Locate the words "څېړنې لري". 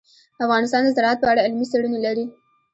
1.71-2.25